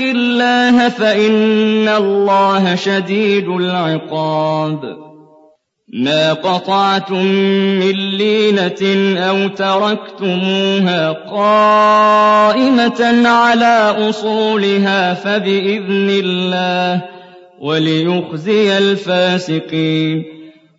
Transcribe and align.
الله 0.00 0.88
فإن 0.88 1.88
الله 1.88 2.74
شديد 2.74 3.48
العقاب. 3.48 4.80
ما 5.94 6.32
قطعتم 6.32 7.24
من 7.80 7.92
لينة 7.92 9.16
أو 9.18 9.48
تركتموها 9.48 11.12
قائمة 11.12 13.00
على 13.28 14.08
أصولها 14.08 15.14
فبإذن 15.14 16.10
الله 16.10 17.02
وليخزي 17.60 18.78
الفاسقين. 18.78 20.37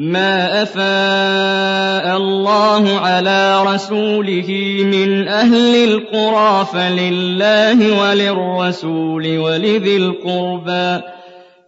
ما 0.00 0.62
أفاء 0.62 2.16
الله 2.16 2.98
على 2.98 3.62
رسوله 3.62 4.48
من 4.84 5.28
أهل 5.28 5.74
القرى 5.84 6.66
فلله 6.72 8.00
وللرسول 8.00 9.38
ولذي 9.38 9.96
القربى 9.96 11.02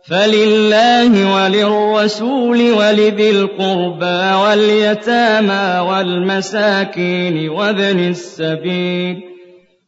فلله 0.09 1.35
وللرسول 1.35 2.73
ولذي 2.73 3.31
القربى 3.31 4.35
واليتامى 4.45 5.89
والمساكين 5.91 7.49
وابن 7.49 7.99
السبيل 7.99 9.32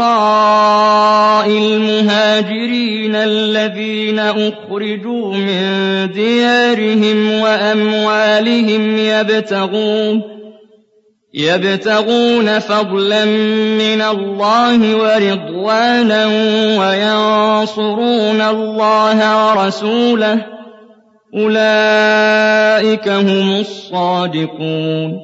المهاجرين 1.49 3.15
الذين 3.15 4.19
أخرجوا 4.19 5.35
من 5.35 6.11
ديارهم 6.13 7.41
وأموالهم 7.41 8.97
يبتغون 8.97 10.35
يبتغون 11.35 12.59
فضلا 12.59 13.25
من 13.25 14.03
الله 14.03 14.97
ورضوانا 14.97 16.27
وينصرون 16.79 18.41
الله 18.41 19.47
ورسوله. 19.47 20.47
أولئك 21.35 23.09
هم 23.09 23.61
الصادقون. 23.61 25.24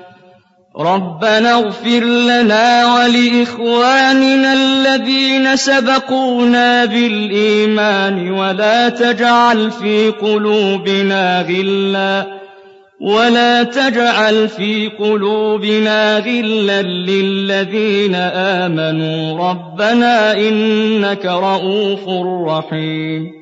ربنا 0.79 1.53
اغفر 1.53 2.03
لنا 2.03 2.95
ولإخواننا 2.95 4.53
الذين 4.53 5.55
سبقونا 5.55 6.85
بالإيمان 6.85 8.31
ولا 8.31 8.89
تجعل 8.89 9.71
في 9.71 10.09
قلوبنا 10.09 11.41
غلاً 11.41 12.41
ولا 13.01 13.63
تجعل 13.63 14.49
في 14.49 14.87
قلوبنا 14.87 16.17
غلا 16.17 16.81
للذين 16.81 18.15
آمنوا 18.15 19.49
ربنا 19.49 20.37
إنك 20.37 21.25
رؤوف 21.25 22.09
رحيم 22.47 23.40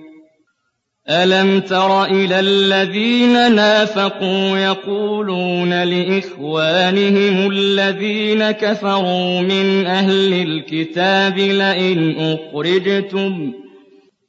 ألم 1.10 1.60
تر 1.60 2.04
إلى 2.04 2.40
الذين 2.40 3.56
نافقوا 3.56 4.58
يقولون 4.58 5.84
لإخوانهم 5.84 7.52
الذين 7.52 8.52
كفروا 8.52 9.42
من 9.42 9.86
أهل 9.86 10.34
الكتاب 10.34 11.38
لئن 11.38 12.16
أخرجتم 12.20 13.54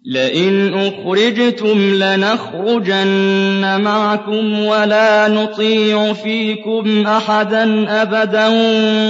لئن 0.07 0.75
أخرجتم 0.75 1.95
لنخرجن 1.95 3.81
معكم 3.81 4.65
ولا 4.65 5.29
نطيع 5.29 6.13
فيكم 6.13 7.07
أحدا 7.07 7.87
أبدا 8.03 8.49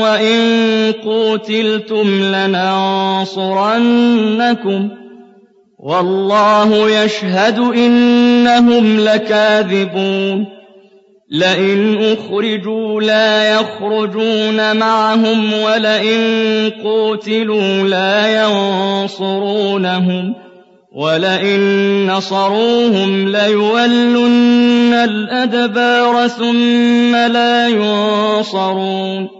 وإن 0.03 0.93
قوتلتم 1.05 2.23
لننصرنكم 2.23 3.71
والله 5.83 7.03
يشهد 7.05 7.59
إنهم 7.59 9.01
لكاذبون. 9.01 10.47
لئن 11.31 11.99
أخرجوا 12.03 13.01
لا 13.01 13.61
يخرجون 13.61 14.77
معهم 14.77 15.53
ولئن 15.53 16.21
قوتلوا 16.85 17.89
لا 17.89 18.43
ينصرونهم 18.43 20.35
وَلَئِن 20.93 21.61
نَّصَرُوهُمْ 22.07 23.29
لَيُوَلُّنَّ 23.29 24.95
الْأَدْبَارَ 24.95 26.29
ثُمَّ 26.29 27.17
لَا 27.17 27.69
يُنصَرُونَ. 27.69 29.40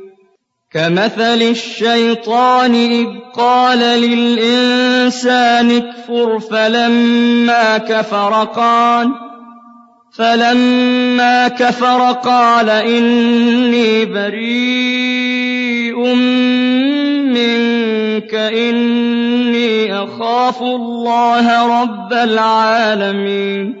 كمثل 0.73 1.41
الشيطان 1.41 2.75
إذ 2.75 3.07
قال 3.35 3.79
للإنسان 3.79 5.71
اكفر 5.71 6.39
فلما 6.39 7.77
كفر 7.77 8.43
قال 8.43 9.11
فلما 10.11 11.47
كفر 11.47 12.11
قال 12.11 12.69
إني 12.69 14.05
بريء 14.05 15.35
منك 17.25 18.33
إني 18.35 19.93
أخاف 20.03 20.61
الله 20.61 21.81
رب 21.81 22.13
العالمين. 22.13 23.80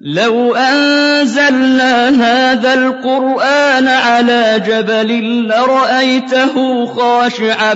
لو 0.00 0.54
أنزلنا 0.54 2.08
هذا 2.08 2.74
القرآن 2.74 3.88
على 3.88 4.62
جبل 4.66 5.48
لرأيته 5.48 6.86
خاشعا 6.86 7.74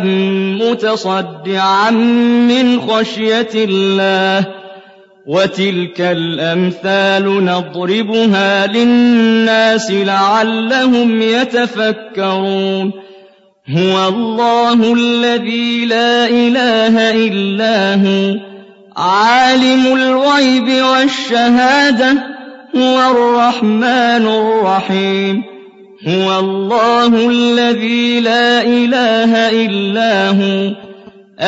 متصدعا 0.60 1.90
من 1.90 2.80
خشية 2.80 3.48
الله 3.54 4.46
وتلك 5.26 6.00
الأمثال 6.00 7.44
نضربها 7.44 8.66
للناس 8.66 9.90
لعلهم 9.90 11.22
يتفكرون 11.22 12.92
هو 13.68 14.08
الله 14.08 14.92
الذي 14.92 15.86
لا 15.86 16.28
إله 16.28 17.10
إلا 17.26 17.94
هو 17.94 18.51
عالم 18.96 19.86
الغيب 19.86 20.84
والشهادة 20.84 22.12
هو 22.76 23.10
الرحمن 23.10 24.26
الرحيم. 24.26 25.42
هو 26.08 26.38
الله 26.38 27.30
الذي 27.30 28.20
لا 28.20 28.62
إله 28.62 29.50
إلا 29.66 30.28
هو 30.28 30.74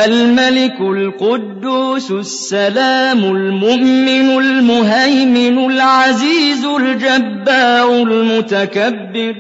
الملك 0.06 0.80
القدوس 0.80 2.10
السلام 2.10 3.24
المؤمن 3.24 4.38
المهيمن 4.38 5.70
العزيز 5.70 6.64
الجبار 6.64 7.92
المتكبر. 7.92 9.34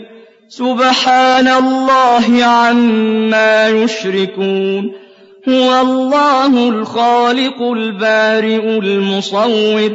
سبحان 0.48 1.48
الله 1.48 2.44
عما 2.44 3.68
يشركون. 3.68 5.03
هُوَ 5.48 5.80
اللَّهُ 5.80 6.68
الْخَالِقُ 6.68 7.62
الْبَارِئُ 7.62 8.78
الْمُصَوِّرُ 8.78 9.92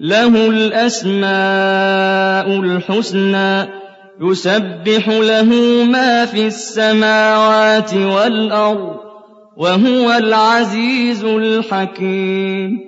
لَهُ 0.00 0.46
الْأَسْمَاءُ 0.48 2.46
الْحُسْنَىٰ 2.60 3.68
يُسَبِّحُ 4.20 5.08
لَهُ 5.08 5.50
مَا 5.84 6.24
فِي 6.26 6.46
السَّمَاوَاتِ 6.46 7.94
وَالْأَرْضِ 7.94 8.96
ۖ 8.96 9.00
وَهُوَ 9.56 10.12
الْعَزِيزُ 10.12 11.24
الْحَكِيمُ. 11.24 12.87